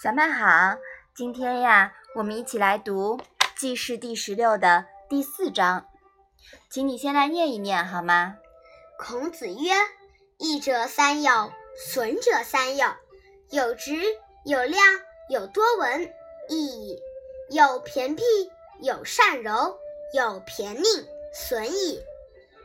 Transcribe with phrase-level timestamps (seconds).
[0.00, 0.78] 小麦好，
[1.14, 3.18] 今天呀，我们一起来读
[3.56, 5.86] 《记事》第十六的第四章，
[6.68, 8.36] 请你先来念一念好吗？
[8.98, 9.70] 孔子曰
[10.38, 12.88] ：“益者三友，损者三友。
[13.50, 13.96] 有直，
[14.44, 14.84] 有量，
[15.28, 16.12] 有多闻，
[16.48, 16.98] 益矣；
[17.50, 18.24] 有偏僻，
[18.80, 19.78] 有善柔，
[20.14, 22.02] 有偏佞，损矣。”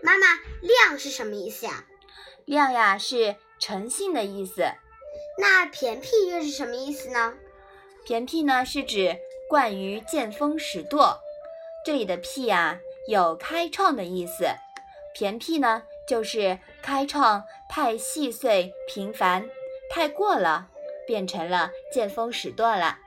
[0.02, 0.26] 妈妈，
[0.62, 1.86] 量是什么意思呀？
[2.46, 4.72] 量呀，是诚信的意思。
[5.38, 7.34] 那偏僻又是什么意思呢？
[8.06, 9.18] 偏僻呢，是指
[9.50, 11.20] 惯于见风使舵。
[11.86, 14.46] 这里的僻啊，有开创的意思。
[15.14, 19.50] 偏僻呢，就是开创太细碎平凡，
[19.90, 20.70] 太过了，
[21.06, 22.98] 变成了见风使舵了。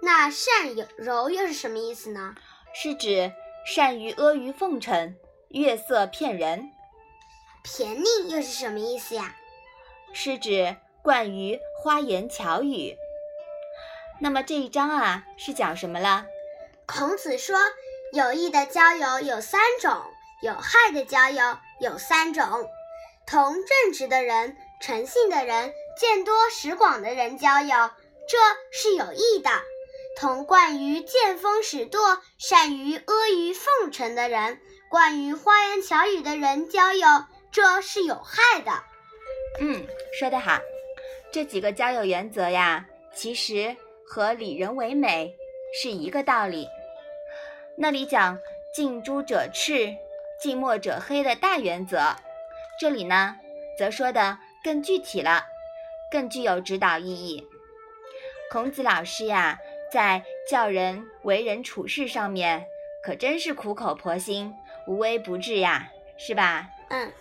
[0.00, 2.34] 那善柔又是什么意思呢？
[2.72, 3.32] 是指
[3.64, 5.16] 善于阿谀奉承。
[5.48, 6.70] 月色骗人，
[7.64, 9.34] 偏佞又是什么意思呀？
[10.12, 12.96] 是指惯于花言巧语。
[14.20, 16.26] 那么这一章啊，是讲什么了？
[16.86, 17.56] 孔子说，
[18.12, 20.02] 有益的交友有三种，
[20.42, 22.44] 有害的交友有三种。
[23.26, 27.90] 同正直的人、诚信的人、见多识广的人交友，
[28.26, 28.38] 这
[28.72, 29.50] 是有益的；
[30.18, 34.60] 同惯于见风使舵、善于阿谀奉承的人。
[34.90, 37.06] 惯于花言巧语的人交友，
[37.52, 38.72] 这是有害的。
[39.60, 39.86] 嗯，
[40.18, 40.58] 说得好。
[41.30, 43.76] 这几个交友原则呀，其实
[44.06, 45.36] 和礼人为美
[45.74, 46.68] 是一个道理。
[47.76, 48.38] 那里讲
[48.74, 49.94] 近朱者赤，
[50.40, 52.16] 近墨者黑的大原则，
[52.80, 53.36] 这里呢，
[53.78, 55.44] 则说的更具体了，
[56.10, 57.46] 更具有指导意义。
[58.50, 59.58] 孔子老师呀，
[59.92, 62.66] 在教人为人处事上面，
[63.02, 64.54] 可真是苦口婆心。
[64.86, 66.70] 无微不至呀，是吧？
[66.88, 67.12] 嗯，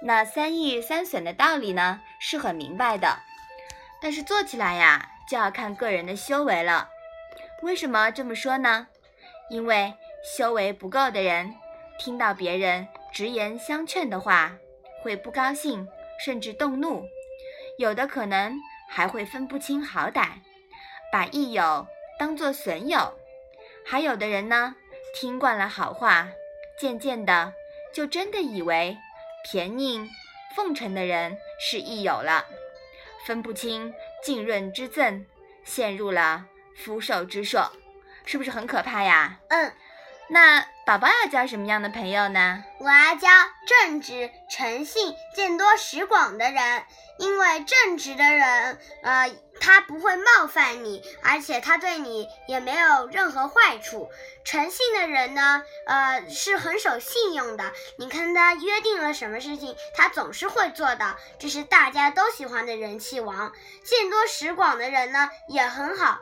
[0.00, 3.18] 那三益三损的道理呢，是很明白的，
[4.00, 6.88] 但是做起来呀，就要看个人的修为了。
[7.62, 8.86] 为什么这么说呢？
[9.50, 11.54] 因为修为不够的人，
[11.98, 14.56] 听到别人直言相劝的话，
[15.02, 15.88] 会不高兴，
[16.24, 17.04] 甚至动怒，
[17.78, 18.54] 有的可能
[18.88, 20.28] 还会分不清好歹，
[21.10, 21.86] 把益友
[22.18, 23.18] 当作损友，
[23.84, 24.76] 还有的人呢，
[25.14, 26.28] 听惯了好话。
[26.78, 27.52] 渐渐的，
[27.92, 28.96] 就真的以为
[29.44, 30.08] 偏佞
[30.54, 32.44] 奉承的人是益友了，
[33.26, 35.24] 分不清浸润之赠，
[35.64, 37.70] 陷入了福寿之说，
[38.24, 39.40] 是不是很可怕呀？
[39.48, 39.72] 嗯，
[40.30, 42.64] 那宝宝要交什么样的朋友呢？
[42.78, 43.28] 我要交
[43.66, 46.82] 正直、诚信、见多识广的人，
[47.18, 49.30] 因为正直的人，呃。
[49.60, 54.08] 他不会冒犯你，而且他对你也没有任何坏处。
[54.44, 57.72] 诚信的人呢，呃，是很守信用的。
[57.98, 63.52] 你看他约定了什么事情，他总是会做到，这是大家都喜欢的人气王。
[63.82, 66.20] 见多识广的人呢，也很好。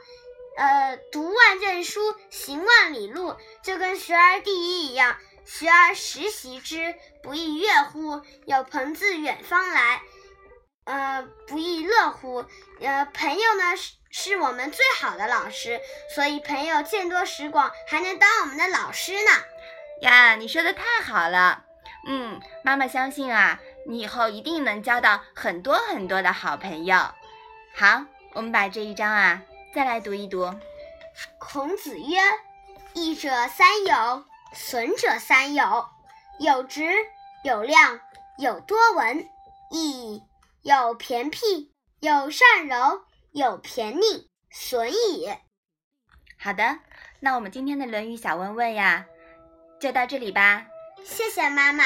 [0.56, 2.00] 呃，读万卷书，
[2.30, 5.16] 行万里路，就跟学而第一一样。
[5.44, 8.22] 学而时习之，不亦乐乎？
[8.46, 10.00] 有朋自远方来。
[10.84, 12.44] 呃，不亦乐乎？
[12.80, 15.78] 呃，朋友呢是是我们最好的老师，
[16.14, 19.30] 所以朋友见多识广，还能当我们的老师呢。
[20.00, 21.64] 呀，你说的太好了。
[22.08, 26.96] 嗯，妈妈相信啊，你以后一定能交到很多很多的好朋友。
[27.74, 29.42] 好，我们把这一章啊
[29.76, 30.50] 再来读一读。
[31.38, 32.16] 孔子曰
[32.96, 35.86] ：“益者三友，损者三友。
[36.40, 36.90] 有直，
[37.44, 38.00] 有量，
[38.38, 39.28] 有多闻，
[39.70, 40.22] 益。”
[40.64, 45.28] 有偏僻，有善柔，有偏佞，损矣。
[46.38, 46.78] 好的，
[47.20, 49.04] 那我们今天的《论语》小问问呀，
[49.78, 50.68] 就到这里吧。
[51.04, 51.84] 谢谢妈妈。